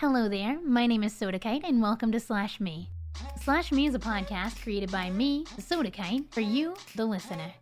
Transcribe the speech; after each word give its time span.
Hello 0.00 0.30
there, 0.30 0.58
my 0.62 0.86
name 0.86 1.04
is 1.04 1.12
Sodakite 1.12 1.62
and 1.62 1.82
welcome 1.82 2.10
to 2.12 2.18
Slash 2.18 2.58
Me. 2.58 2.88
Slash 3.42 3.70
Me 3.70 3.86
is 3.86 3.94
a 3.94 3.98
podcast 3.98 4.62
created 4.62 4.90
by 4.90 5.10
me, 5.10 5.44
Sodakite, 5.58 6.32
for 6.32 6.40
you, 6.40 6.74
the 6.96 7.04
listener. 7.04 7.52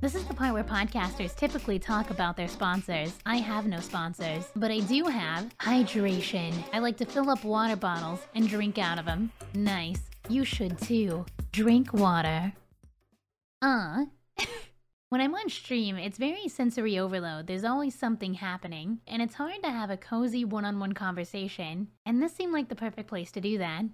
This 0.00 0.16
is 0.16 0.24
the 0.24 0.34
part 0.34 0.52
where 0.52 0.64
podcasters 0.64 1.36
typically 1.36 1.78
talk 1.78 2.10
about 2.10 2.36
their 2.36 2.48
sponsors. 2.48 3.16
I 3.24 3.36
have 3.36 3.68
no 3.68 3.78
sponsors, 3.78 4.50
but 4.56 4.72
I 4.72 4.80
do 4.80 5.04
have 5.04 5.56
hydration. 5.58 6.52
I 6.72 6.80
like 6.80 6.96
to 6.96 7.06
fill 7.06 7.30
up 7.30 7.44
water 7.44 7.76
bottles 7.76 8.18
and 8.34 8.48
drink 8.48 8.78
out 8.78 8.98
of 8.98 9.04
them. 9.04 9.30
Nice. 9.54 10.00
You 10.28 10.44
should 10.44 10.80
too. 10.80 11.24
Drink 11.52 11.92
water. 11.92 12.52
Uh. 13.62 14.06
when 15.08 15.20
I'm 15.20 15.34
on 15.34 15.48
stream, 15.48 15.96
it's 15.96 16.18
very 16.18 16.48
sensory 16.48 16.98
overload. 16.98 17.46
There's 17.46 17.64
always 17.64 17.94
something 17.94 18.34
happening, 18.34 18.98
and 19.06 19.22
it's 19.22 19.36
hard 19.36 19.62
to 19.62 19.70
have 19.70 19.90
a 19.90 19.96
cozy 19.96 20.44
one 20.44 20.64
on 20.64 20.80
one 20.80 20.94
conversation, 20.94 21.88
and 22.04 22.20
this 22.20 22.34
seemed 22.34 22.52
like 22.52 22.68
the 22.68 22.74
perfect 22.74 23.08
place 23.08 23.30
to 23.32 23.40
do 23.40 23.58
that. 23.58 23.84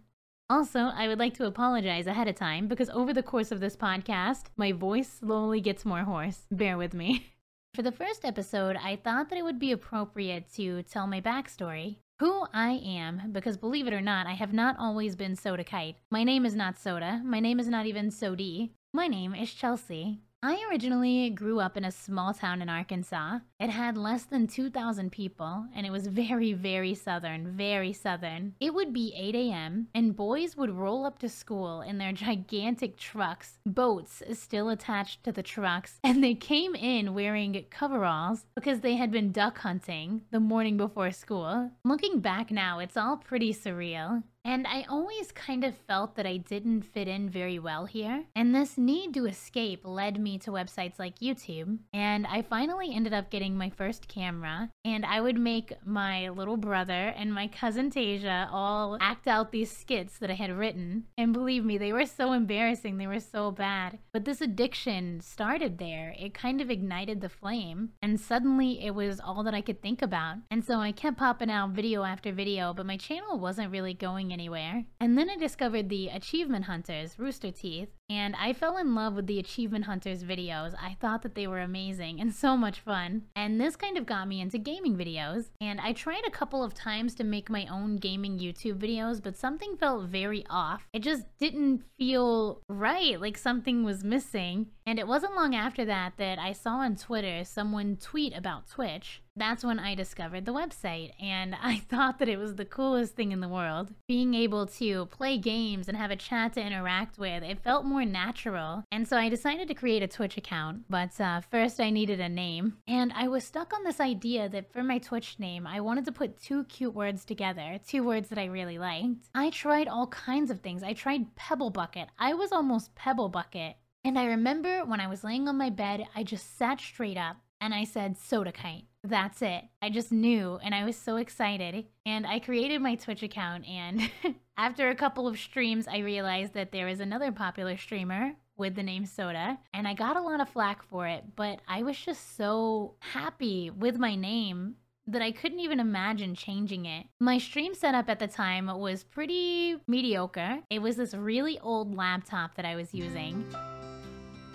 Also, 0.48 0.80
I 0.80 1.09
would 1.09 1.19
like 1.19 1.34
to 1.34 1.47
apologize 1.47 2.06
ahead 2.06 2.29
of 2.29 2.34
time 2.34 2.67
because 2.67 2.91
over 2.91 3.12
the 3.12 3.23
course 3.23 3.53
of 3.53 3.61
this 3.61 3.77
podcast, 3.77 4.45
my 4.56 4.73
voice 4.73 5.09
slowly 5.20 5.61
gets 5.61 5.84
more 5.84 6.05
hoarse. 6.05 6.47
Bear 6.51 6.77
with 6.77 6.95
me. 6.95 7.27
For 7.75 7.83
the 7.83 7.92
first 7.92 8.25
episode, 8.25 8.77
I 8.77 8.97
thought 8.97 9.31
that 9.31 9.39
it 9.39 9.45
would 9.45 9.59
be 9.59 9.73
appropriate 9.73 10.53
to 10.56 10.83
tell 10.83 11.06
my 11.06 11.23
backstory. 11.23 11.97
Who 12.20 12.47
I 12.53 12.73
am, 12.84 13.33
because 13.33 13.56
believe 13.56 13.87
it 13.87 13.95
or 13.95 14.03
not, 14.03 14.27
I 14.27 14.33
have 14.34 14.53
not 14.53 14.77
always 14.79 15.17
been 15.17 15.37
Soda 15.37 15.65
Kite. 15.65 15.97
My 16.11 16.23
name 16.23 16.45
is 16.45 16.55
not 16.55 16.79
Soda. 16.79 17.23
My 17.25 17.41
name 17.41 17.59
is 17.59 17.69
not 17.69 17.87
even 17.87 18.11
Sodi. 18.11 18.70
My 18.92 19.09
name 19.09 19.34
is 19.34 19.55
Chelsea. 19.55 20.20
I 20.45 20.67
originally 20.69 21.31
grew 21.31 21.61
up 21.61 21.77
in 21.77 21.85
a 21.85 21.93
small 21.93 22.35
town 22.35 22.63
in 22.63 22.69
Arkansas. 22.69 23.39
It 23.62 23.71
had 23.71 23.97
less 23.97 24.25
than 24.25 24.48
2,000 24.48 25.12
people, 25.12 25.66
and 25.73 25.87
it 25.87 25.93
was 25.93 26.09
very, 26.09 26.53
very 26.53 26.97
southern, 26.97 27.57
very 27.57 27.93
southern. 27.93 28.55
It 28.59 28.75
would 28.75 28.93
be 28.93 29.15
8 29.16 29.37
a.m., 29.37 29.87
and 29.95 30.16
boys 30.16 30.57
would 30.57 30.70
roll 30.70 31.07
up 31.07 31.20
to 31.20 31.29
school 31.29 31.81
in 31.81 31.98
their 31.98 32.11
gigantic 32.11 32.97
trucks, 32.97 33.61
boats 33.64 34.20
still 34.33 34.69
attached 34.69 35.22
to 35.22 35.31
the 35.31 35.45
trucks, 35.45 36.00
and 36.03 36.25
they 36.25 36.34
came 36.34 36.75
in 36.75 37.14
wearing 37.14 37.64
coveralls 37.70 38.47
because 38.56 38.81
they 38.81 38.97
had 38.97 39.12
been 39.12 39.31
duck 39.31 39.59
hunting 39.59 40.22
the 40.33 40.41
morning 40.41 40.77
before 40.77 41.12
school. 41.12 41.70
Looking 41.84 42.19
back 42.19 42.50
now, 42.50 42.81
it's 42.81 42.97
all 42.97 43.17
pretty 43.17 43.55
surreal. 43.55 44.25
And 44.44 44.67
I 44.67 44.84
always 44.89 45.31
kind 45.31 45.62
of 45.62 45.77
felt 45.77 46.17
that 46.17 46.27
I 46.27 46.37
didn't 46.37 46.83
fit 46.83 47.06
in 47.06 47.31
very 47.31 47.61
well 47.61 47.87
here. 47.87 48.25
And 48.34 48.53
this 48.53 48.77
need 48.77 49.15
to 49.15 49.27
escape 49.27 49.83
led 49.84 50.20
me 50.20 50.37
to 50.39 50.50
websites 50.50 50.98
like 50.98 51.20
YouTube. 51.20 51.78
And 51.92 52.27
I 52.27 52.42
finally 52.42 52.92
ended 52.92 53.12
up 53.12 53.31
getting 53.31 53.52
my 53.56 53.70
first 53.70 54.08
camera. 54.08 54.70
And 54.84 55.05
I 55.05 55.20
would 55.20 55.39
make 55.39 55.72
my 55.84 56.28
little 56.28 56.56
brother 56.56 57.12
and 57.17 57.33
my 57.33 57.48
cousin 57.48 57.91
Tasia 57.91 58.48
all 58.50 58.98
act 59.00 59.27
out 59.28 59.53
these 59.53 59.70
skits 59.70 60.19
that 60.19 60.31
I 60.31 60.34
had 60.34 60.50
written. 60.50 61.05
And 61.17 61.33
believe 61.33 61.64
me, 61.64 61.78
they 61.78 61.92
were 61.92 62.06
so 62.06 62.33
embarrassing. 62.33 62.98
They 62.98 63.06
were 63.06 63.20
so 63.20 63.50
bad. 63.50 63.98
But 64.12 64.25
this 64.25 64.41
addiction 64.41 65.20
started 65.20 65.78
there. 65.78 66.14
It 66.19 66.34
kind 66.34 66.61
of 66.61 66.70
ignited 66.70 67.20
the 67.20 67.28
flame. 67.28 67.91
And 68.03 68.20
suddenly 68.20 68.84
it 68.84 68.94
was 68.94 69.20
all 69.20 69.42
that 69.44 69.55
I 69.55 69.61
could 69.61 69.83
think 69.83 70.03
about. 70.03 70.37
And 70.50 70.64
so 70.64 70.81
I 70.81 70.92
kept 70.92 71.19
popping 71.19 71.50
out 71.50 71.70
video 71.70 72.03
after 72.03 72.33
video, 72.33 72.72
but 72.72 72.87
my 72.87 72.97
channel 72.97 73.39
wasn't 73.39 73.70
really 73.70 73.94
going 73.94 74.33
anywhere. 74.33 74.84
And 75.00 75.16
then 75.16 75.31
I 75.31 75.37
discovered 75.37 75.89
the 75.89 76.09
Achievement 76.09 76.64
Hunters, 76.64 77.19
Rooster 77.19 77.50
Teeth, 77.50 77.89
and 78.13 78.37
I 78.37 78.53
fell 78.53 78.77
in 78.77 78.95
love 78.95 79.15
with 79.15 79.27
the 79.27 79.39
Achievement 79.39 79.87
Hunters 79.87 80.23
videos. 80.23 80.75
I 80.79 80.99
thought 81.01 81.23
that 81.23 81.35
they 81.35 81.47
were 81.47 81.61
amazing 81.61 82.21
and 82.21 82.35
so 82.35 82.59
much 82.59 82.81
fun. 82.81 83.23
And 83.35 83.59
this 83.59 83.75
kind 83.75 83.97
of 83.97 84.05
got 84.05 84.29
me 84.29 84.43
into 84.43 84.59
gaming 84.59 84.99
videos. 84.99 85.47
And 85.63 85.81
I 85.81 85.95
tried 85.95 86.25
a 86.27 86.31
couple 86.31 86.63
of 86.63 86.75
times 86.75 87.15
to 87.15 87.25
make 87.25 87.49
my 87.49 87.67
own 87.73 87.97
gaming 87.97 88.39
YouTube 88.39 88.77
videos, 88.77 89.23
but 89.23 89.39
something 89.39 89.79
felt 89.79 90.09
very 90.09 90.45
off. 90.51 90.87
It 90.93 90.99
just 90.99 91.25
didn't 91.39 91.85
feel 91.97 92.61
right, 92.69 93.19
like 93.19 93.39
something 93.39 93.83
was 93.83 94.05
missing. 94.05 94.67
And 94.86 94.98
it 94.98 95.06
wasn't 95.06 95.36
long 95.36 95.55
after 95.55 95.84
that 95.84 96.15
that 96.16 96.38
I 96.38 96.53
saw 96.53 96.78
on 96.78 96.97
Twitter 96.97 97.44
someone 97.44 97.97
tweet 97.97 98.37
about 98.37 98.69
Twitch. 98.69 99.22
That's 99.34 99.65
when 99.65 99.78
I 99.78 99.94
discovered 99.94 100.44
the 100.44 100.53
website, 100.53 101.12
and 101.20 101.56
I 101.62 101.78
thought 101.78 102.19
that 102.19 102.28
it 102.28 102.38
was 102.38 102.56
the 102.56 102.65
coolest 102.65 103.15
thing 103.15 103.32
in 103.32 103.41
the 103.41 103.48
world. 103.48 103.94
Being 104.06 104.34
able 104.34 104.66
to 104.66 105.06
play 105.06 105.38
games 105.38 105.88
and 105.88 105.97
have 105.97 106.10
a 106.10 106.16
chat 106.16 106.53
to 106.54 106.60
interact 106.60 107.19
with, 107.19 107.42
it 107.42 107.60
felt 107.60 107.84
more 107.87 108.04
natural. 108.04 108.84
And 108.92 109.09
so 109.09 109.16
I 109.16 109.28
decided 109.28 109.69
to 109.69 109.75
create 109.75 110.03
a 110.03 110.09
Twitch 110.09 110.37
account, 110.37 110.82
but 110.91 111.19
uh, 111.19 111.41
first 111.41 111.81
I 111.81 111.91
needed 111.91 112.21
a 112.21 112.28
name. 112.28 112.76
And 112.87 113.12
I 113.15 113.28
was 113.28 113.44
stuck 113.44 113.72
on 113.72 113.84
this 113.84 114.00
idea 114.00 114.48
that 114.50 114.72
for 114.72 114.82
my 114.82 114.98
Twitch 114.98 115.38
name, 115.38 115.66
I 115.66 115.81
wanted 115.81 116.04
to 116.06 116.12
put 116.12 116.41
two 116.41 116.65
cute 116.65 116.94
words 116.94 117.25
together, 117.25 117.78
two 117.87 118.03
words 118.03 118.28
that 118.28 118.38
I 118.38 118.47
really 118.47 118.78
liked. 118.78 119.28
I 119.34 119.50
tried 119.50 119.88
all 119.88 120.09
kinds 120.09 120.50
of 120.50 120.60
things. 120.60 120.82
I 120.82 120.92
tried 120.92 121.34
Pebble 121.37 121.71
Bucket. 121.71 122.09
I 122.19 122.34
was 122.34 122.53
almost 122.53 122.94
Pebble 122.94 123.31
Bucket. 123.31 123.76
And 124.05 124.19
I 124.19 124.27
remember 124.27 124.85
when 124.85 125.01
I 125.01 125.07
was 125.07 125.23
laying 125.23 125.49
on 125.49 125.57
my 125.57 125.71
bed, 125.71 126.07
I 126.15 126.25
just 126.25 126.59
sat 126.59 126.81
straight 126.81 127.17
up 127.17 127.37
and 127.61 127.73
I 127.73 127.85
said 127.85 128.19
Soda 128.19 128.51
Kite. 128.51 128.87
That's 129.05 129.43
it. 129.43 129.65
I 129.81 129.91
just 129.91 130.11
knew 130.11 130.59
and 130.63 130.75
I 130.75 130.85
was 130.85 130.97
so 130.97 131.17
excited. 131.17 131.87
And 132.05 132.27
I 132.27 132.41
created 132.41 132.83
my 132.83 132.97
Twitch 132.97 133.23
account 133.23 133.67
and 133.67 134.11
after 134.57 134.89
a 134.89 134.95
couple 134.95 135.27
of 135.29 135.39
streams, 135.39 135.87
I 135.89 135.99
realized 135.99 136.55
that 136.55 136.73
there 136.73 136.87
was 136.87 137.01
another 137.01 137.33
popular 137.33 137.77
streamer 137.77 138.33
with 138.57 138.75
the 138.75 138.83
name 138.83 139.07
Soda, 139.07 139.59
and 139.73 139.89
I 139.89 139.95
got 139.95 140.17
a 140.17 140.21
lot 140.21 140.41
of 140.41 140.49
flack 140.49 140.83
for 140.83 141.07
it, 141.07 141.25
but 141.37 141.61
I 141.67 141.83
was 141.83 141.97
just 141.97 142.37
so 142.37 142.95
happy 143.01 143.71
with 143.71 143.97
my 143.99 144.15
name 144.15 144.77
that 145.07 145.23
I 145.23 145.33
couldn't 145.33 145.61
even 145.61 145.81
imagine 145.81 146.34
changing 146.34 146.87
it. 146.87 147.07
My 147.19 147.39
stream 147.39 147.75
setup 147.75 148.09
at 148.09 148.19
the 148.19 148.29
time 148.29 148.67
was 148.67 149.03
pretty 149.03 149.77
mediocre. 149.89 150.61
It 150.71 150.81
was 150.81 150.97
this 150.97 151.15
really 151.15 151.59
old 151.59 151.97
laptop 151.97 152.55
that 152.55 152.65
I 152.65 152.77
was 152.77 152.95
using. 152.95 153.45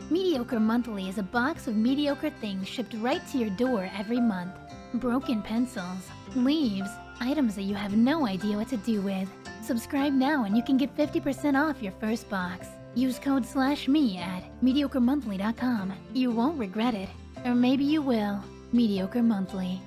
Mediocre 0.10 0.62
Monthly 0.62 1.10
is 1.10 1.18
a 1.18 1.24
box 1.24 1.68
of 1.68 1.76
mediocre 1.76 2.30
things 2.30 2.66
shipped 2.66 2.94
right 3.00 3.22
to 3.28 3.38
your 3.38 3.50
door 3.50 3.90
every 3.98 4.22
month. 4.22 4.54
Broken 4.94 5.42
pencils, 5.42 6.08
leaves, 6.34 6.90
items 7.20 7.56
that 7.56 7.64
you 7.64 7.76
have 7.76 7.98
no 7.98 8.26
idea 8.26 8.56
what 8.56 8.70
to 8.70 8.78
do 8.78 9.02
with. 9.02 9.28
Subscribe 9.62 10.14
now 10.14 10.46
and 10.46 10.56
you 10.56 10.64
can 10.64 10.78
get 10.78 10.96
50% 10.96 11.60
off 11.62 11.84
your 11.84 11.92
first 12.00 12.30
box. 12.30 12.70
Use 12.96 13.20
code 13.20 13.46
slash 13.46 13.90
me 13.90 14.18
at 14.18 14.44
mediocremonthly.com. 14.64 15.92
You 16.14 16.32
won't 16.32 16.58
regret 16.58 16.94
it. 16.94 17.10
Or 17.44 17.54
maybe 17.54 17.84
you 17.84 18.02
will. 18.02 18.42
Mediocre 18.72 19.22
Monthly. 19.22 19.82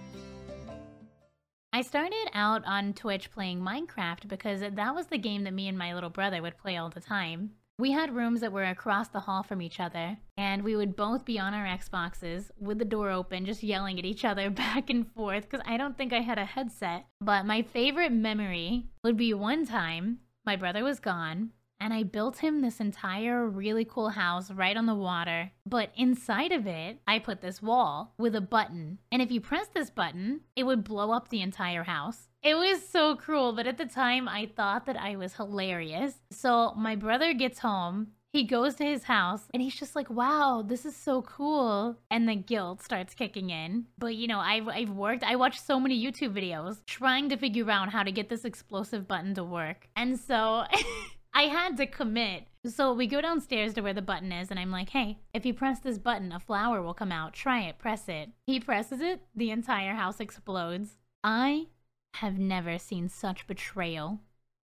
I 1.72 1.80
started 1.80 2.28
out 2.34 2.62
on 2.66 2.92
Twitch 2.92 3.30
playing 3.30 3.62
Minecraft 3.62 4.28
because 4.28 4.60
that 4.60 4.94
was 4.94 5.06
the 5.06 5.16
game 5.16 5.44
that 5.44 5.54
me 5.54 5.66
and 5.66 5.78
my 5.78 5.94
little 5.94 6.10
brother 6.10 6.42
would 6.42 6.58
play 6.58 6.76
all 6.76 6.90
the 6.90 7.00
time. 7.00 7.52
We 7.80 7.92
had 7.92 8.14
rooms 8.14 8.42
that 8.42 8.52
were 8.52 8.64
across 8.64 9.08
the 9.08 9.20
hall 9.20 9.42
from 9.42 9.62
each 9.62 9.80
other, 9.80 10.18
and 10.36 10.62
we 10.62 10.76
would 10.76 10.96
both 10.96 11.24
be 11.24 11.38
on 11.38 11.54
our 11.54 11.64
Xboxes 11.64 12.50
with 12.60 12.78
the 12.78 12.84
door 12.84 13.10
open, 13.10 13.46
just 13.46 13.62
yelling 13.62 13.98
at 13.98 14.04
each 14.04 14.22
other 14.22 14.50
back 14.64 14.90
and 14.90 15.10
forth 15.12 15.48
because 15.48 15.64
I 15.66 15.78
don't 15.78 15.96
think 15.96 16.12
I 16.12 16.20
had 16.20 16.36
a 16.36 16.44
headset. 16.44 17.06
But 17.22 17.46
my 17.46 17.62
favorite 17.62 18.12
memory 18.12 18.90
would 19.02 19.16
be 19.16 19.32
one 19.32 19.64
time 19.64 20.18
my 20.44 20.56
brother 20.56 20.84
was 20.84 21.00
gone, 21.00 21.52
and 21.80 21.94
I 21.94 22.02
built 22.02 22.38
him 22.38 22.60
this 22.60 22.78
entire 22.78 23.48
really 23.48 23.84
cool 23.84 24.10
house 24.10 24.50
right 24.50 24.76
on 24.76 24.86
the 24.86 24.94
water. 24.94 25.50
But 25.66 25.90
inside 25.96 26.52
of 26.52 26.66
it, 26.66 26.98
I 27.06 27.18
put 27.18 27.40
this 27.40 27.62
wall 27.62 28.12
with 28.18 28.36
a 28.36 28.40
button. 28.40 28.98
And 29.10 29.22
if 29.22 29.30
you 29.30 29.40
press 29.40 29.68
this 29.72 29.90
button, 29.90 30.42
it 30.54 30.64
would 30.64 30.84
blow 30.84 31.10
up 31.10 31.28
the 31.28 31.40
entire 31.40 31.84
house. 31.84 32.28
It 32.42 32.54
was 32.54 32.86
so 32.86 33.16
cruel, 33.16 33.52
but 33.52 33.66
at 33.66 33.78
the 33.78 33.86
time 33.86 34.28
I 34.28 34.50
thought 34.54 34.86
that 34.86 35.00
I 35.00 35.16
was 35.16 35.34
hilarious. 35.34 36.14
So 36.30 36.74
my 36.76 36.96
brother 36.96 37.32
gets 37.34 37.58
home. 37.58 38.08
He 38.32 38.44
goes 38.44 38.76
to 38.76 38.84
his 38.84 39.04
house 39.04 39.48
and 39.52 39.60
he's 39.60 39.74
just 39.74 39.96
like, 39.96 40.08
wow, 40.08 40.64
this 40.66 40.86
is 40.86 40.94
so 40.94 41.20
cool. 41.22 41.96
And 42.10 42.28
the 42.28 42.36
guilt 42.36 42.80
starts 42.80 43.12
kicking 43.12 43.50
in. 43.50 43.86
But 43.98 44.14
you 44.14 44.28
know, 44.28 44.38
I've, 44.38 44.68
I've 44.68 44.90
worked, 44.90 45.24
I 45.24 45.36
watched 45.36 45.66
so 45.66 45.80
many 45.80 46.00
YouTube 46.00 46.32
videos 46.32 46.84
trying 46.86 47.28
to 47.30 47.36
figure 47.36 47.68
out 47.70 47.90
how 47.90 48.04
to 48.04 48.12
get 48.12 48.28
this 48.28 48.44
explosive 48.44 49.08
button 49.08 49.34
to 49.34 49.44
work. 49.44 49.88
And 49.96 50.18
so 50.18 50.64
I 51.32 51.42
had 51.42 51.76
to 51.78 51.86
commit. 51.86 52.44
So 52.66 52.92
we 52.92 53.06
go 53.06 53.20
downstairs 53.20 53.74
to 53.74 53.80
where 53.80 53.94
the 53.94 54.02
button 54.02 54.32
is, 54.32 54.50
and 54.50 54.60
I'm 54.60 54.70
like, 54.70 54.90
hey, 54.90 55.18
if 55.32 55.46
you 55.46 55.54
press 55.54 55.80
this 55.80 55.98
button, 55.98 56.32
a 56.32 56.40
flower 56.40 56.82
will 56.82 56.94
come 56.94 57.12
out. 57.12 57.32
Try 57.32 57.62
it, 57.62 57.78
press 57.78 58.08
it. 58.08 58.30
He 58.46 58.60
presses 58.60 59.00
it, 59.00 59.22
the 59.34 59.50
entire 59.50 59.94
house 59.94 60.20
explodes. 60.20 60.98
I 61.24 61.68
have 62.16 62.38
never 62.38 62.78
seen 62.78 63.08
such 63.08 63.46
betrayal 63.46 64.20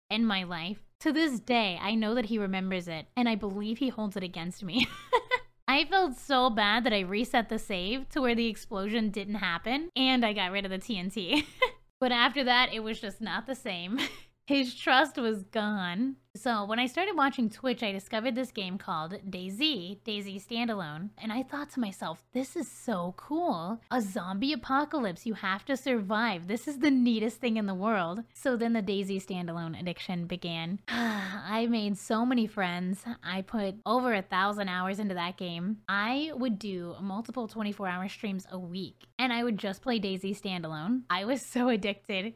in 0.10 0.26
my 0.26 0.44
life. 0.44 0.84
To 1.02 1.12
this 1.12 1.40
day, 1.40 1.78
I 1.82 1.96
know 1.96 2.16
that 2.16 2.28
he 2.28 2.38
remembers 2.38 2.88
it, 2.88 3.08
and 3.18 3.28
I 3.28 3.36
believe 3.36 3.80
he 3.80 3.90
holds 3.90 4.16
it 4.16 4.24
against 4.24 4.64
me. 4.64 4.88
I 5.68 5.86
felt 5.86 6.18
so 6.18 6.50
bad 6.50 6.86
that 6.86 6.94
I 6.94 7.00
reset 7.02 7.50
the 7.50 7.60
save 7.60 8.08
to 8.10 8.22
where 8.22 8.36
the 8.36 8.48
explosion 8.48 9.10
didn't 9.10 9.36
happen, 9.36 9.90
and 9.96 10.26
I 10.26 10.34
got 10.34 10.52
rid 10.52 10.66
of 10.66 10.72
the 10.72 10.78
TNT. 10.78 11.46
but 12.00 12.12
after 12.12 12.44
that, 12.46 12.74
it 12.74 12.82
was 12.82 13.02
just 13.02 13.20
not 13.20 13.48
the 13.48 13.56
same. 13.56 14.00
his 14.46 14.76
trust 14.76 15.18
was 15.18 15.44
gone. 15.44 16.18
So 16.36 16.66
when 16.66 16.80
I 16.80 16.88
started 16.88 17.16
watching 17.16 17.50
Twitch, 17.50 17.84
I 17.84 17.92
discovered 17.92 18.34
this 18.34 18.52
game 18.52 18.80
called 18.80 19.14
DayZ, 19.30 20.00
DayZ 20.04 20.44
Standalone, 20.44 21.12
and 21.20 21.32
I 21.32 21.44
thought 21.44 21.70
to 21.74 21.80
myself, 21.80 22.24
this 22.34 22.56
is 22.56 22.68
so 22.68 23.14
cool. 23.18 23.80
A 23.92 24.02
zombie 24.02 24.52
apocalypse, 24.52 25.28
you 25.28 25.36
have 25.36 25.64
to 25.66 25.78
survive. 25.78 26.48
This 26.48 26.68
is 26.68 26.80
the 26.80 26.90
neatest 26.90 27.40
thing 27.40 27.58
in 27.58 27.68
the 27.68 27.76
world. 27.76 28.24
So 28.34 28.58
then 28.58 28.74
the 28.74 28.82
DayZ 28.82 29.24
Standalone 29.24 29.80
addiction 29.80 30.26
began. 30.26 30.80
I 30.88 31.68
made 31.70 32.00
so 32.00 32.26
many 32.26 32.48
friends. 32.48 33.06
I 33.24 33.44
put 33.44 33.76
over 33.86 34.14
a 34.14 34.24
thousand 34.24 34.70
hours 34.70 34.98
into 34.98 35.14
that 35.14 35.38
game. 35.38 35.78
I 35.88 36.32
would 36.34 36.58
do 36.58 36.96
multiple 37.00 37.48
24 37.48 37.88
hour 37.88 38.10
streams 38.10 38.48
a 38.52 38.58
week, 38.58 39.06
and 39.20 39.32
I 39.32 39.44
would 39.44 39.60
just 39.60 39.84
play 39.84 40.00
DayZ 40.00 40.42
Standalone. 40.42 41.04
I 41.12 41.26
was 41.26 41.46
so 41.46 41.70
addicted. 41.70 42.34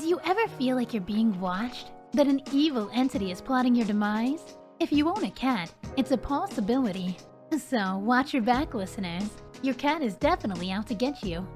Do 0.00 0.08
you 0.08 0.18
ever 0.24 0.48
feel 0.56 0.76
like 0.76 0.94
you're 0.94 1.02
being 1.02 1.38
watched? 1.38 1.90
That 2.14 2.26
an 2.26 2.40
evil 2.52 2.90
entity 2.94 3.32
is 3.32 3.42
plotting 3.42 3.74
your 3.74 3.84
demise? 3.84 4.56
If 4.78 4.92
you 4.92 5.10
own 5.10 5.24
a 5.24 5.30
cat, 5.30 5.70
it's 5.98 6.10
a 6.10 6.16
possibility. 6.16 7.18
So 7.58 7.98
watch 7.98 8.32
your 8.32 8.42
back, 8.42 8.72
listeners. 8.72 9.28
Your 9.60 9.74
cat 9.74 10.00
is 10.00 10.14
definitely 10.14 10.72
out 10.72 10.86
to 10.86 10.94
get 10.94 11.22
you. 11.22 11.46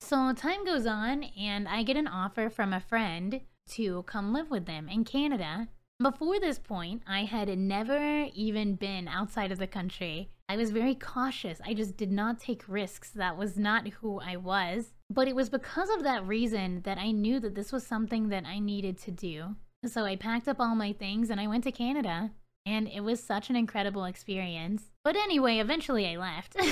So 0.00 0.32
time 0.32 0.64
goes 0.64 0.86
on, 0.86 1.24
and 1.36 1.66
I 1.66 1.82
get 1.82 1.96
an 1.96 2.06
offer 2.06 2.48
from 2.48 2.72
a 2.72 2.78
friend 2.78 3.40
to 3.70 4.04
come 4.04 4.32
live 4.32 4.48
with 4.48 4.66
them 4.66 4.88
in 4.88 5.02
Canada. 5.02 5.66
Before 5.98 6.38
this 6.38 6.58
point, 6.58 7.02
I 7.06 7.24
had 7.24 7.56
never 7.56 8.26
even 8.34 8.74
been 8.74 9.08
outside 9.08 9.50
of 9.50 9.58
the 9.58 9.66
country. 9.66 10.28
I 10.46 10.58
was 10.58 10.70
very 10.70 10.94
cautious. 10.94 11.58
I 11.64 11.72
just 11.72 11.96
did 11.96 12.12
not 12.12 12.38
take 12.38 12.68
risks. 12.68 13.08
That 13.08 13.38
was 13.38 13.56
not 13.56 13.88
who 13.88 14.20
I 14.20 14.36
was. 14.36 14.92
But 15.08 15.26
it 15.26 15.34
was 15.34 15.48
because 15.48 15.88
of 15.88 16.02
that 16.02 16.26
reason 16.26 16.82
that 16.82 16.98
I 16.98 17.12
knew 17.12 17.40
that 17.40 17.54
this 17.54 17.72
was 17.72 17.86
something 17.86 18.28
that 18.28 18.44
I 18.44 18.58
needed 18.58 18.98
to 18.98 19.10
do. 19.10 19.56
So 19.86 20.04
I 20.04 20.16
packed 20.16 20.48
up 20.48 20.60
all 20.60 20.74
my 20.74 20.92
things 20.92 21.30
and 21.30 21.40
I 21.40 21.46
went 21.46 21.64
to 21.64 21.72
Canada. 21.72 22.30
And 22.66 22.88
it 22.88 23.00
was 23.00 23.22
such 23.22 23.48
an 23.48 23.56
incredible 23.56 24.04
experience. 24.04 24.90
But 25.02 25.16
anyway, 25.16 25.60
eventually 25.60 26.06
I 26.06 26.16
left. 26.16 26.56
uh, 26.60 26.66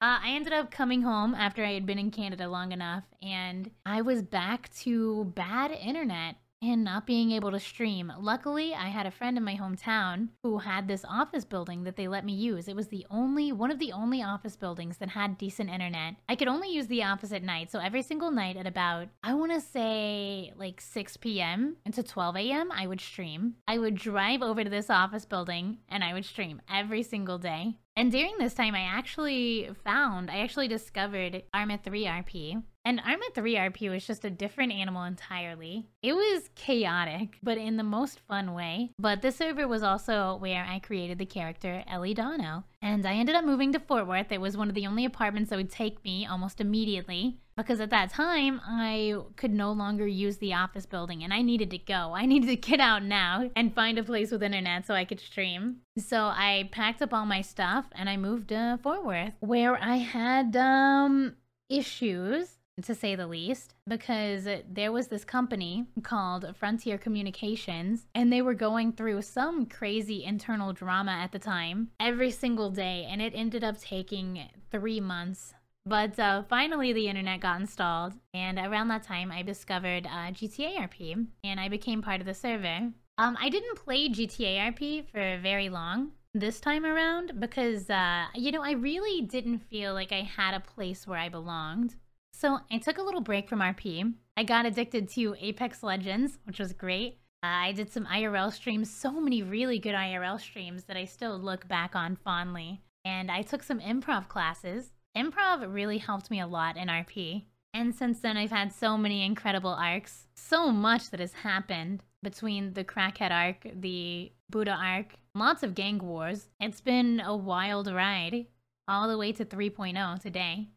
I 0.00 0.30
ended 0.30 0.52
up 0.52 0.70
coming 0.70 1.02
home 1.02 1.34
after 1.34 1.64
I 1.64 1.72
had 1.72 1.86
been 1.86 1.98
in 1.98 2.12
Canada 2.12 2.46
long 2.46 2.72
enough, 2.72 3.04
and 3.22 3.70
I 3.86 4.02
was 4.02 4.20
back 4.20 4.68
to 4.80 5.24
bad 5.34 5.70
internet 5.70 6.36
and 6.60 6.84
not 6.84 7.06
being 7.06 7.30
able 7.32 7.50
to 7.50 7.60
stream. 7.60 8.12
Luckily, 8.18 8.74
I 8.74 8.88
had 8.88 9.06
a 9.06 9.10
friend 9.10 9.36
in 9.36 9.44
my 9.44 9.56
hometown 9.56 10.28
who 10.42 10.58
had 10.58 10.88
this 10.88 11.04
office 11.08 11.44
building 11.44 11.84
that 11.84 11.96
they 11.96 12.08
let 12.08 12.24
me 12.24 12.32
use. 12.32 12.68
It 12.68 12.76
was 12.76 12.88
the 12.88 13.06
only 13.10 13.52
one 13.52 13.70
of 13.70 13.78
the 13.78 13.92
only 13.92 14.22
office 14.22 14.56
buildings 14.56 14.98
that 14.98 15.10
had 15.10 15.38
decent 15.38 15.70
internet. 15.70 16.16
I 16.28 16.36
could 16.36 16.48
only 16.48 16.72
use 16.72 16.86
the 16.86 17.04
office 17.04 17.32
at 17.32 17.42
night, 17.42 17.70
so 17.70 17.78
every 17.78 18.02
single 18.02 18.30
night 18.30 18.56
at 18.56 18.66
about 18.66 19.08
I 19.22 19.34
want 19.34 19.52
to 19.52 19.60
say 19.60 20.52
like 20.56 20.80
6 20.80 21.16
p.m. 21.18 21.76
into 21.84 22.02
12 22.02 22.36
a.m. 22.36 22.72
I 22.72 22.86
would 22.86 23.00
stream. 23.00 23.54
I 23.66 23.78
would 23.78 23.94
drive 23.94 24.42
over 24.42 24.64
to 24.64 24.70
this 24.70 24.90
office 24.90 25.24
building 25.24 25.78
and 25.88 26.02
I 26.02 26.12
would 26.12 26.24
stream 26.24 26.60
every 26.70 27.02
single 27.02 27.38
day. 27.38 27.76
And 27.98 28.12
during 28.12 28.38
this 28.38 28.54
time, 28.54 28.76
I 28.76 28.82
actually 28.82 29.70
found, 29.82 30.30
I 30.30 30.38
actually 30.38 30.68
discovered 30.68 31.42
Arma 31.52 31.78
3 31.82 32.04
RP. 32.04 32.62
And 32.88 33.02
Arma 33.04 33.26
3 33.34 33.54
RP 33.56 33.90
was 33.90 34.06
just 34.06 34.24
a 34.24 34.30
different 34.30 34.72
animal 34.72 35.02
entirely. 35.02 35.90
It 36.02 36.14
was 36.14 36.48
chaotic, 36.54 37.36
but 37.42 37.58
in 37.58 37.76
the 37.76 37.82
most 37.82 38.18
fun 38.20 38.54
way. 38.54 38.92
But 38.98 39.20
this 39.20 39.36
server 39.36 39.68
was 39.68 39.82
also 39.82 40.36
where 40.36 40.64
I 40.64 40.78
created 40.78 41.18
the 41.18 41.26
character 41.26 41.84
Ellie 41.86 42.14
Dono. 42.14 42.64
And 42.80 43.04
I 43.04 43.12
ended 43.12 43.36
up 43.36 43.44
moving 43.44 43.74
to 43.74 43.78
Fort 43.78 44.06
Worth. 44.06 44.32
It 44.32 44.40
was 44.40 44.56
one 44.56 44.70
of 44.70 44.74
the 44.74 44.86
only 44.86 45.04
apartments 45.04 45.50
that 45.50 45.56
would 45.56 45.68
take 45.70 46.02
me 46.02 46.24
almost 46.24 46.62
immediately 46.62 47.36
because 47.58 47.78
at 47.78 47.90
that 47.90 48.08
time 48.08 48.58
I 48.64 49.16
could 49.36 49.52
no 49.52 49.70
longer 49.72 50.06
use 50.06 50.38
the 50.38 50.54
office 50.54 50.86
building 50.86 51.22
and 51.22 51.34
I 51.34 51.42
needed 51.42 51.70
to 51.72 51.78
go. 51.78 52.14
I 52.14 52.24
needed 52.24 52.46
to 52.46 52.56
get 52.56 52.80
out 52.80 53.02
now 53.02 53.50
and 53.54 53.74
find 53.74 53.98
a 53.98 54.02
place 54.02 54.30
with 54.30 54.42
internet 54.42 54.86
so 54.86 54.94
I 54.94 55.04
could 55.04 55.20
stream. 55.20 55.80
So 55.98 56.22
I 56.22 56.70
packed 56.72 57.02
up 57.02 57.12
all 57.12 57.26
my 57.26 57.42
stuff 57.42 57.84
and 57.92 58.08
I 58.08 58.16
moved 58.16 58.48
to 58.48 58.78
Fort 58.82 59.04
Worth 59.04 59.34
where 59.40 59.76
I 59.76 59.96
had 59.96 60.56
um 60.56 61.34
issues 61.68 62.57
to 62.82 62.94
say 62.94 63.14
the 63.14 63.26
least, 63.26 63.74
because 63.86 64.46
there 64.68 64.92
was 64.92 65.08
this 65.08 65.24
company 65.24 65.86
called 66.02 66.54
Frontier 66.56 66.98
Communications, 66.98 68.06
and 68.14 68.32
they 68.32 68.42
were 68.42 68.54
going 68.54 68.92
through 68.92 69.22
some 69.22 69.66
crazy 69.66 70.24
internal 70.24 70.72
drama 70.72 71.12
at 71.12 71.32
the 71.32 71.38
time 71.38 71.90
every 72.00 72.30
single 72.30 72.70
day, 72.70 73.06
and 73.08 73.20
it 73.22 73.32
ended 73.34 73.64
up 73.64 73.78
taking 73.78 74.48
three 74.70 75.00
months 75.00 75.54
but 75.88 76.18
uh, 76.18 76.42
finally, 76.42 76.92
the 76.92 77.08
internet 77.08 77.40
got 77.40 77.60
installed, 77.60 78.12
and 78.34 78.58
around 78.58 78.88
that 78.88 79.04
time, 79.04 79.32
I 79.32 79.40
discovered 79.40 80.06
uh, 80.06 80.32
GTA 80.32 80.76
RP, 80.86 81.26
and 81.42 81.58
I 81.58 81.70
became 81.70 82.02
part 82.02 82.20
of 82.20 82.26
the 82.26 82.34
server. 82.34 82.92
Um, 83.16 83.38
I 83.40 83.48
didn't 83.48 83.76
play 83.76 84.10
GTA 84.10 84.70
RP 84.74 85.06
for 85.10 85.40
very 85.40 85.70
long 85.70 86.12
this 86.34 86.60
time 86.60 86.84
around 86.84 87.40
because, 87.40 87.88
uh, 87.88 88.26
you 88.34 88.52
know, 88.52 88.62
I 88.62 88.72
really 88.72 89.22
didn't 89.22 89.60
feel 89.60 89.94
like 89.94 90.12
I 90.12 90.20
had 90.20 90.52
a 90.52 90.60
place 90.60 91.06
where 91.06 91.18
I 91.18 91.30
belonged. 91.30 91.96
So 92.38 92.60
I 92.70 92.78
took 92.78 92.98
a 92.98 93.02
little 93.02 93.20
break 93.20 93.48
from 93.48 93.58
RP. 93.58 94.14
I 94.36 94.44
got 94.44 94.64
addicted 94.64 95.08
to 95.10 95.34
Apex 95.40 95.82
Legends, 95.82 96.38
which 96.44 96.60
was 96.60 96.72
great. 96.72 97.18
Uh, 97.42 97.66
I 97.66 97.72
did 97.72 97.90
some 97.92 98.06
IRL 98.06 98.52
streams, 98.52 98.88
so 98.88 99.10
many 99.10 99.42
really 99.42 99.80
good 99.80 99.96
IRL 99.96 100.40
streams 100.40 100.84
that 100.84 100.96
I 100.96 101.04
still 101.04 101.36
look 101.36 101.66
back 101.66 101.96
on 101.96 102.14
fondly. 102.14 102.80
And 103.04 103.28
I 103.28 103.42
took 103.42 103.64
some 103.64 103.80
improv 103.80 104.28
classes 104.28 104.92
improv 105.16 105.72
really 105.72 105.98
helped 105.98 106.30
me 106.30 106.40
a 106.40 106.46
lot 106.46 106.76
in 106.76 106.86
RP. 106.88 107.44
And 107.74 107.92
since 107.94 108.20
then, 108.20 108.36
I've 108.36 108.52
had 108.52 108.72
so 108.72 108.96
many 108.96 109.24
incredible 109.24 109.70
arcs. 109.70 110.28
So 110.36 110.70
much 110.70 111.10
that 111.10 111.20
has 111.20 111.32
happened 111.32 112.02
between 112.22 112.72
the 112.72 112.84
Crackhead 112.84 113.32
arc, 113.32 113.66
the 113.80 114.32
Buddha 114.48 114.72
arc, 114.72 115.14
lots 115.34 115.62
of 115.62 115.74
gang 115.74 115.98
wars. 115.98 116.48
It's 116.60 116.80
been 116.80 117.20
a 117.20 117.36
wild 117.36 117.92
ride, 117.92 118.46
all 118.86 119.08
the 119.08 119.18
way 119.18 119.32
to 119.32 119.44
3.0 119.44 120.20
today. 120.20 120.68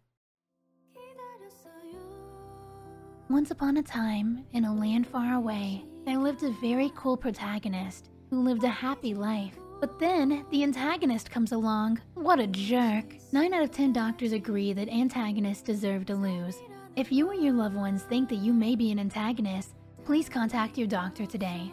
Once 3.32 3.50
upon 3.50 3.78
a 3.78 3.82
time, 3.82 4.46
in 4.52 4.66
a 4.66 4.76
land 4.76 5.08
far 5.08 5.36
away, 5.36 5.86
there 6.06 6.18
lived 6.18 6.44
a 6.44 6.52
very 6.60 6.92
cool 6.96 7.16
protagonist 7.16 8.10
who 8.30 8.42
lived 8.42 8.66
a 8.66 8.68
happy 8.68 9.14
life. 9.14 9.58
But 9.80 9.98
then, 10.00 10.46
the 10.52 10.64
antagonist 10.64 11.32
comes 11.32 11.54
along. 11.54 12.02
What 12.14 12.42
a 12.42 12.48
jerk. 12.48 13.06
9 13.32 13.54
out 13.54 13.64
of 13.64 13.72
10 13.72 13.94
doctors 13.94 14.34
agree 14.34 14.74
that 14.74 14.90
antagonists 14.90 15.62
deserve 15.62 16.06
to 16.08 16.16
lose. 16.16 16.58
If 16.98 17.10
you 17.10 17.30
or 17.30 17.34
your 17.34 17.54
loved 17.54 17.78
ones 17.78 18.04
think 18.04 18.28
that 18.28 18.40
you 18.40 18.52
may 18.52 18.76
be 18.76 18.92
an 18.92 19.00
antagonist, 19.00 19.76
please 20.04 20.28
contact 20.28 20.78
your 20.78 20.88
doctor 20.88 21.26
today. 21.26 21.72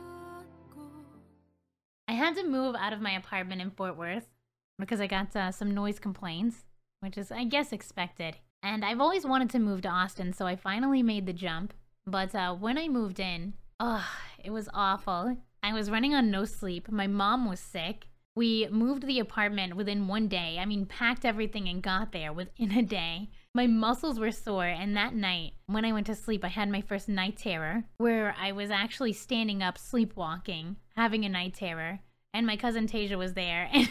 I 2.07 2.13
had 2.13 2.37
to 2.37 2.47
move 2.47 2.77
out 2.77 2.93
of 2.93 3.01
my 3.01 3.17
apartment 3.17 3.63
in 3.63 3.73
Fort 3.73 3.97
Worth 3.97 4.29
because 4.79 5.01
I 5.01 5.09
got 5.09 5.35
uh, 5.35 5.51
some 5.51 5.75
noise 5.75 5.99
complaints, 5.99 6.67
which 7.01 7.19
is, 7.19 7.33
I 7.33 7.43
guess, 7.43 7.73
expected. 7.73 8.37
And 8.63 8.85
I've 8.85 9.01
always 9.01 9.25
wanted 9.25 9.51
to 9.51 9.59
move 9.59 9.83
to 9.83 9.89
Austin, 9.89 10.33
so 10.33 10.47
I 10.47 10.57
finally 10.57 11.03
made 11.03 11.27
the 11.27 11.33
jump. 11.33 11.75
But 12.07 12.35
uh, 12.35 12.55
when 12.55 12.79
I 12.79 12.89
moved 12.89 13.21
in, 13.21 13.55
oh, 13.79 14.09
it 14.43 14.51
was 14.51 14.69
awful. 14.75 15.37
I 15.63 15.73
was 15.73 15.91
running 15.91 16.15
on 16.15 16.31
no 16.31 16.45
sleep. 16.45 16.91
My 16.91 17.07
mom 17.07 17.49
was 17.49 17.61
sick. 17.61 18.07
We 18.35 18.69
moved 18.69 19.07
the 19.07 19.19
apartment 19.19 19.75
within 19.75 20.07
one 20.07 20.29
day. 20.29 20.59
I 20.61 20.65
mean, 20.65 20.87
packed 20.87 21.25
everything 21.25 21.69
and 21.69 21.83
got 21.83 22.13
there 22.13 22.33
within 22.33 22.71
a 22.71 22.83
day. 22.83 23.31
My 23.55 23.67
muscles 23.67 24.21
were 24.21 24.31
sore, 24.31 24.67
and 24.67 24.97
that 24.97 25.15
night, 25.15 25.55
when 25.67 25.85
I 25.85 25.93
went 25.93 26.07
to 26.07 26.15
sleep, 26.15 26.45
I 26.45 26.49
had 26.49 26.69
my 26.69 26.81
first 26.81 27.09
night 27.09 27.37
terror, 27.37 27.85
where 27.97 28.37
I 28.41 28.53
was 28.53 28.71
actually 28.71 29.13
standing 29.13 29.63
up, 29.63 29.77
sleepwalking, 29.77 30.77
having 30.97 31.25
a 31.25 31.29
night 31.29 31.55
terror. 31.55 31.99
And 32.33 32.47
my 32.47 32.57
cousin 32.57 32.87
Tasia 32.87 33.19
was 33.19 33.35
there, 33.35 33.69
and, 33.73 33.89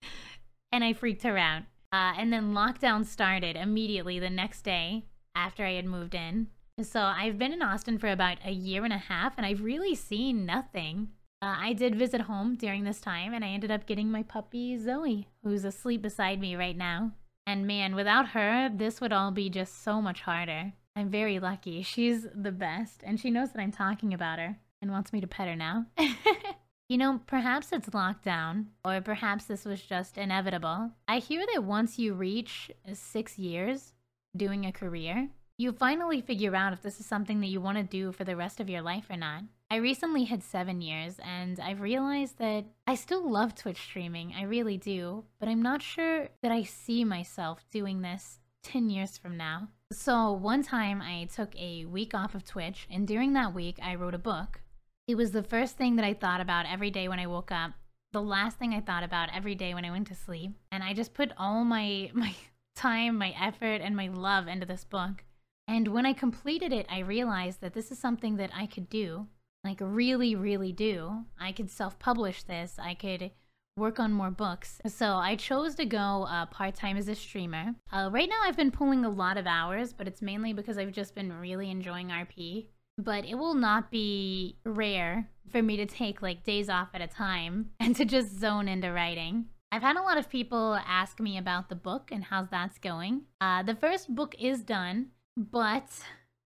and 0.72 0.82
I 0.82 0.92
freaked 0.92 1.22
her 1.22 1.38
out. 1.38 1.62
Uh, 1.92 2.14
and 2.16 2.32
then 2.32 2.52
lockdown 2.52 3.04
started 3.04 3.56
immediately 3.56 4.18
the 4.18 4.30
next 4.30 4.62
day 4.62 5.04
after 5.34 5.64
I 5.64 5.72
had 5.72 5.86
moved 5.86 6.14
in. 6.14 6.48
So 6.82 7.00
I've 7.00 7.38
been 7.38 7.52
in 7.52 7.62
Austin 7.62 7.98
for 7.98 8.08
about 8.08 8.38
a 8.44 8.52
year 8.52 8.84
and 8.84 8.92
a 8.92 8.98
half, 8.98 9.34
and 9.36 9.44
I've 9.44 9.62
really 9.62 9.94
seen 9.94 10.46
nothing. 10.46 11.08
Uh, 11.42 11.56
I 11.58 11.72
did 11.72 11.94
visit 11.94 12.22
home 12.22 12.54
during 12.54 12.84
this 12.84 13.00
time, 13.00 13.34
and 13.34 13.44
I 13.44 13.48
ended 13.48 13.70
up 13.70 13.86
getting 13.86 14.10
my 14.10 14.22
puppy 14.22 14.78
Zoe, 14.78 15.28
who's 15.42 15.64
asleep 15.64 16.02
beside 16.02 16.40
me 16.40 16.56
right 16.56 16.76
now. 16.76 17.12
And 17.46 17.66
man, 17.66 17.94
without 17.94 18.28
her, 18.28 18.70
this 18.72 19.00
would 19.00 19.12
all 19.12 19.30
be 19.30 19.50
just 19.50 19.82
so 19.82 20.00
much 20.00 20.22
harder. 20.22 20.72
I'm 20.94 21.08
very 21.08 21.38
lucky. 21.38 21.82
She's 21.82 22.26
the 22.34 22.52
best, 22.52 23.02
and 23.04 23.18
she 23.18 23.30
knows 23.30 23.52
that 23.52 23.60
I'm 23.60 23.72
talking 23.72 24.14
about 24.14 24.38
her 24.38 24.58
and 24.80 24.90
wants 24.90 25.12
me 25.12 25.20
to 25.20 25.26
pet 25.26 25.48
her 25.48 25.56
now. 25.56 25.86
you 26.90 26.98
know, 26.98 27.20
perhaps 27.28 27.70
it's 27.70 27.88
lockdown, 27.90 28.64
or 28.84 29.00
perhaps 29.00 29.44
this 29.44 29.64
was 29.64 29.80
just 29.80 30.18
inevitable. 30.18 30.90
I 31.06 31.20
hear 31.20 31.46
that 31.54 31.62
once 31.62 32.00
you 32.00 32.14
reach 32.14 32.68
six 32.92 33.38
years 33.38 33.92
doing 34.36 34.66
a 34.66 34.72
career, 34.72 35.28
you 35.56 35.70
finally 35.70 36.20
figure 36.20 36.56
out 36.56 36.72
if 36.72 36.82
this 36.82 36.98
is 36.98 37.06
something 37.06 37.40
that 37.42 37.46
you 37.46 37.60
want 37.60 37.78
to 37.78 37.84
do 37.84 38.10
for 38.10 38.24
the 38.24 38.34
rest 38.34 38.58
of 38.58 38.68
your 38.68 38.82
life 38.82 39.04
or 39.08 39.16
not. 39.16 39.44
I 39.70 39.76
recently 39.76 40.24
hit 40.24 40.42
seven 40.42 40.80
years 40.80 41.20
and 41.22 41.60
I've 41.60 41.80
realized 41.80 42.38
that 42.38 42.64
I 42.88 42.96
still 42.96 43.30
love 43.30 43.54
Twitch 43.54 43.80
streaming, 43.80 44.34
I 44.36 44.42
really 44.42 44.76
do, 44.76 45.22
but 45.38 45.48
I'm 45.48 45.62
not 45.62 45.82
sure 45.82 46.26
that 46.42 46.50
I 46.50 46.64
see 46.64 47.04
myself 47.04 47.64
doing 47.70 48.02
this 48.02 48.40
10 48.64 48.90
years 48.90 49.16
from 49.16 49.36
now. 49.36 49.68
So, 49.92 50.32
one 50.32 50.64
time 50.64 51.00
I 51.00 51.28
took 51.32 51.54
a 51.56 51.84
week 51.84 52.14
off 52.14 52.34
of 52.34 52.44
Twitch, 52.44 52.88
and 52.90 53.06
during 53.06 53.32
that 53.34 53.54
week, 53.54 53.78
I 53.80 53.94
wrote 53.94 54.14
a 54.14 54.18
book. 54.18 54.60
It 55.10 55.16
was 55.16 55.32
the 55.32 55.42
first 55.42 55.76
thing 55.76 55.96
that 55.96 56.04
I 56.04 56.14
thought 56.14 56.40
about 56.40 56.66
every 56.70 56.92
day 56.92 57.08
when 57.08 57.18
I 57.18 57.26
woke 57.26 57.50
up, 57.50 57.72
the 58.12 58.22
last 58.22 58.60
thing 58.60 58.72
I 58.72 58.80
thought 58.80 59.02
about 59.02 59.34
every 59.34 59.56
day 59.56 59.74
when 59.74 59.84
I 59.84 59.90
went 59.90 60.06
to 60.06 60.14
sleep. 60.14 60.52
And 60.70 60.84
I 60.84 60.94
just 60.94 61.14
put 61.14 61.32
all 61.36 61.64
my, 61.64 62.12
my 62.14 62.32
time, 62.76 63.18
my 63.18 63.34
effort, 63.36 63.80
and 63.82 63.96
my 63.96 64.06
love 64.06 64.46
into 64.46 64.66
this 64.66 64.84
book. 64.84 65.24
And 65.66 65.88
when 65.88 66.06
I 66.06 66.12
completed 66.12 66.72
it, 66.72 66.86
I 66.88 67.00
realized 67.00 67.60
that 67.60 67.74
this 67.74 67.90
is 67.90 67.98
something 67.98 68.36
that 68.36 68.52
I 68.54 68.66
could 68.66 68.88
do. 68.88 69.26
Like, 69.64 69.78
really, 69.80 70.36
really 70.36 70.70
do. 70.70 71.24
I 71.40 71.50
could 71.50 71.70
self 71.70 71.98
publish 71.98 72.44
this. 72.44 72.76
I 72.80 72.94
could 72.94 73.32
work 73.76 73.98
on 73.98 74.12
more 74.12 74.30
books. 74.30 74.80
So 74.86 75.16
I 75.16 75.34
chose 75.34 75.74
to 75.74 75.86
go 75.86 76.28
uh, 76.30 76.46
part 76.46 76.76
time 76.76 76.96
as 76.96 77.08
a 77.08 77.16
streamer. 77.16 77.74
Uh, 77.92 78.10
right 78.12 78.28
now, 78.28 78.42
I've 78.44 78.56
been 78.56 78.70
pulling 78.70 79.04
a 79.04 79.10
lot 79.10 79.38
of 79.38 79.48
hours, 79.48 79.92
but 79.92 80.06
it's 80.06 80.22
mainly 80.22 80.52
because 80.52 80.78
I've 80.78 80.92
just 80.92 81.16
been 81.16 81.32
really 81.32 81.68
enjoying 81.68 82.10
RP. 82.10 82.68
But 83.02 83.24
it 83.24 83.36
will 83.36 83.54
not 83.54 83.90
be 83.90 84.56
rare 84.64 85.28
for 85.50 85.62
me 85.62 85.76
to 85.78 85.86
take 85.86 86.22
like 86.22 86.44
days 86.44 86.68
off 86.68 86.88
at 86.94 87.00
a 87.00 87.06
time 87.06 87.70
and 87.80 87.96
to 87.96 88.04
just 88.04 88.38
zone 88.38 88.68
into 88.68 88.92
writing. 88.92 89.46
I've 89.72 89.82
had 89.82 89.96
a 89.96 90.02
lot 90.02 90.18
of 90.18 90.28
people 90.28 90.78
ask 90.86 91.20
me 91.20 91.38
about 91.38 91.68
the 91.68 91.76
book 91.76 92.10
and 92.12 92.24
how's 92.24 92.48
that's 92.50 92.78
going. 92.78 93.22
Uh, 93.40 93.62
the 93.62 93.74
first 93.74 94.14
book 94.14 94.34
is 94.38 94.62
done. 94.62 95.08
But 95.36 95.88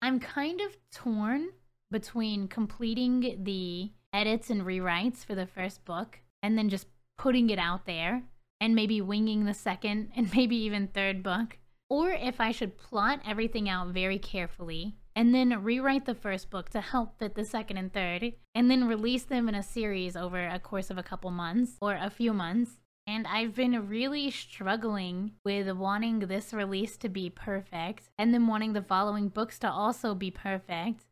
I'm 0.00 0.20
kind 0.20 0.60
of 0.60 0.76
torn 0.92 1.48
between 1.90 2.48
completing 2.48 3.42
the 3.42 3.90
edits 4.12 4.50
and 4.50 4.62
rewrites 4.62 5.24
for 5.24 5.34
the 5.34 5.46
first 5.46 5.84
book 5.84 6.20
and 6.42 6.56
then 6.56 6.68
just 6.68 6.86
putting 7.18 7.50
it 7.50 7.58
out 7.58 7.86
there 7.86 8.22
and 8.60 8.74
maybe 8.74 9.00
winging 9.00 9.44
the 9.44 9.54
second 9.54 10.10
and 10.16 10.32
maybe 10.34 10.56
even 10.56 10.88
third 10.88 11.22
book. 11.22 11.58
Or 11.90 12.10
if 12.10 12.40
I 12.40 12.52
should 12.52 12.78
plot 12.78 13.20
everything 13.26 13.68
out 13.68 13.88
very 13.88 14.18
carefully 14.18 14.96
and 15.18 15.34
then 15.34 15.64
rewrite 15.64 16.06
the 16.06 16.14
first 16.14 16.48
book 16.48 16.68
to 16.68 16.80
help 16.80 17.18
fit 17.18 17.34
the 17.34 17.44
second 17.44 17.76
and 17.76 17.92
third, 17.92 18.34
and 18.54 18.70
then 18.70 18.86
release 18.86 19.24
them 19.24 19.48
in 19.48 19.54
a 19.56 19.64
series 19.64 20.16
over 20.16 20.46
a 20.46 20.60
course 20.60 20.90
of 20.90 20.96
a 20.96 21.02
couple 21.02 21.32
months 21.32 21.72
or 21.82 21.98
a 22.00 22.08
few 22.08 22.32
months. 22.32 22.78
And 23.04 23.26
I've 23.26 23.52
been 23.52 23.88
really 23.88 24.30
struggling 24.30 25.32
with 25.44 25.68
wanting 25.72 26.20
this 26.20 26.52
release 26.52 26.96
to 26.98 27.08
be 27.08 27.30
perfect 27.30 28.10
and 28.16 28.32
then 28.32 28.46
wanting 28.46 28.74
the 28.74 28.82
following 28.82 29.28
books 29.28 29.58
to 29.58 29.68
also 29.68 30.14
be 30.14 30.30
perfect. 30.30 31.04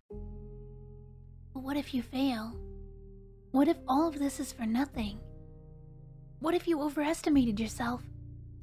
But 1.53 1.65
what 1.65 1.77
if 1.77 1.93
you 1.93 2.01
fail? 2.01 2.57
What 3.51 3.67
if 3.67 3.79
all 3.89 4.07
of 4.07 4.21
this 4.21 4.39
is 4.39 4.53
for 4.53 4.67
nothing? 4.67 5.19
What 6.39 6.55
if 6.55 6.69
you 6.69 6.81
overestimated 6.81 7.59
yourself 7.59 8.05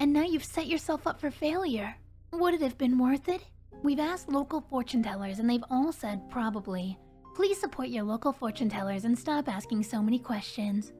and 0.00 0.10
now 0.10 0.22
you've 0.22 0.42
set 0.42 0.68
yourself 0.68 1.06
up 1.06 1.20
for 1.20 1.30
failure? 1.30 1.96
Would 2.32 2.54
it 2.54 2.62
have 2.62 2.78
been 2.78 2.98
worth 2.98 3.28
it? 3.28 3.42
We've 3.84 4.00
asked 4.00 4.30
local 4.30 4.62
fortune 4.62 5.02
tellers 5.02 5.40
and 5.40 5.50
they've 5.50 5.62
all 5.70 5.92
said 5.92 6.30
probably. 6.30 6.98
Please 7.34 7.60
support 7.60 7.90
your 7.90 8.02
local 8.02 8.32
fortune 8.32 8.70
tellers 8.70 9.04
and 9.04 9.18
stop 9.18 9.46
asking 9.46 9.82
so 9.82 10.00
many 10.00 10.18
questions. 10.18 10.94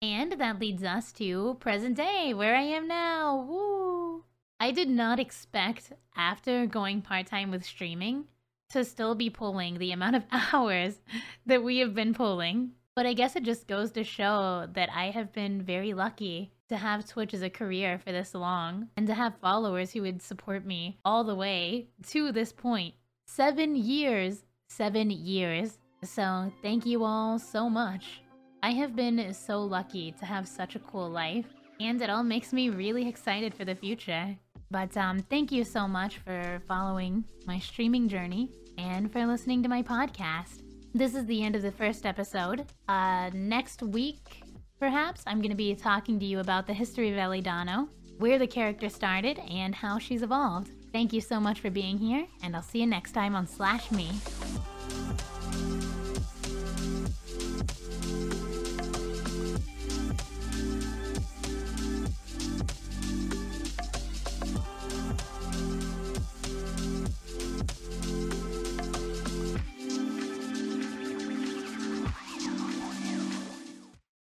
And 0.00 0.32
that 0.32 0.58
leads 0.58 0.82
us 0.82 1.12
to 1.12 1.58
present 1.60 1.98
day, 1.98 2.32
where 2.32 2.56
I 2.56 2.62
am 2.62 2.88
now. 2.88 3.46
Woo! 3.46 4.24
I 4.58 4.70
did 4.70 4.88
not 4.88 5.20
expect, 5.20 5.92
after 6.16 6.64
going 6.64 7.02
part 7.02 7.26
time 7.26 7.50
with 7.50 7.66
streaming, 7.66 8.24
to 8.70 8.82
still 8.82 9.14
be 9.14 9.28
pulling 9.28 9.76
the 9.76 9.92
amount 9.92 10.16
of 10.16 10.24
hours 10.54 11.02
that 11.44 11.62
we 11.62 11.80
have 11.80 11.94
been 11.94 12.14
pulling. 12.14 12.70
But 12.96 13.04
I 13.04 13.12
guess 13.12 13.36
it 13.36 13.42
just 13.42 13.68
goes 13.68 13.90
to 13.90 14.04
show 14.04 14.66
that 14.72 14.88
I 14.90 15.10
have 15.10 15.34
been 15.34 15.60
very 15.60 15.92
lucky 15.92 16.54
to 16.72 16.78
have 16.78 17.06
Twitch 17.06 17.34
as 17.34 17.42
a 17.42 17.50
career 17.50 17.98
for 17.98 18.12
this 18.12 18.34
long 18.34 18.88
and 18.96 19.06
to 19.06 19.12
have 19.12 19.36
followers 19.42 19.92
who 19.92 20.00
would 20.00 20.22
support 20.22 20.64
me 20.64 20.96
all 21.04 21.22
the 21.22 21.34
way 21.34 21.88
to 22.08 22.32
this 22.32 22.50
point. 22.50 22.94
Seven 23.26 23.76
years. 23.76 24.44
Seven 24.68 25.10
years. 25.10 25.78
So 26.02 26.50
thank 26.62 26.86
you 26.86 27.04
all 27.04 27.38
so 27.38 27.68
much. 27.68 28.22
I 28.62 28.70
have 28.70 28.96
been 28.96 29.34
so 29.34 29.60
lucky 29.60 30.12
to 30.12 30.24
have 30.24 30.48
such 30.48 30.74
a 30.74 30.78
cool 30.78 31.10
life, 31.10 31.44
and 31.78 32.00
it 32.00 32.08
all 32.08 32.22
makes 32.22 32.54
me 32.54 32.70
really 32.70 33.06
excited 33.06 33.52
for 33.52 33.66
the 33.66 33.74
future. 33.74 34.34
But 34.70 34.96
um, 34.96 35.18
thank 35.18 35.52
you 35.52 35.64
so 35.64 35.86
much 35.86 36.18
for 36.18 36.62
following 36.66 37.24
my 37.46 37.58
streaming 37.58 38.08
journey 38.08 38.48
and 38.78 39.12
for 39.12 39.26
listening 39.26 39.62
to 39.62 39.68
my 39.68 39.82
podcast. 39.82 40.62
This 40.94 41.14
is 41.14 41.26
the 41.26 41.42
end 41.42 41.54
of 41.54 41.62
the 41.62 41.72
first 41.72 42.06
episode. 42.06 42.66
Uh, 42.88 43.30
next 43.34 43.82
week, 43.82 44.41
perhaps, 44.82 45.22
I'm 45.28 45.38
going 45.38 45.52
to 45.52 45.56
be 45.56 45.76
talking 45.76 46.18
to 46.18 46.24
you 46.24 46.40
about 46.40 46.66
the 46.66 46.72
history 46.72 47.12
of 47.12 47.16
Ellie 47.16 47.40
Dono, 47.40 47.88
where 48.18 48.36
the 48.36 48.48
character 48.48 48.88
started, 48.88 49.38
and 49.48 49.72
how 49.72 50.00
she's 50.00 50.24
evolved. 50.24 50.72
Thank 50.92 51.12
you 51.12 51.20
so 51.20 51.38
much 51.38 51.60
for 51.60 51.70
being 51.70 51.98
here, 51.98 52.26
and 52.42 52.56
I'll 52.56 52.62
see 52.62 52.80
you 52.80 52.86
next 52.88 53.12
time 53.12 53.36
on 53.36 53.46
Slash 53.46 53.92
Me. 53.92 54.10